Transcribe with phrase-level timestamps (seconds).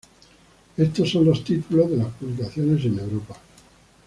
[0.77, 3.37] Estos son los títulos de las publicaciones en Europa.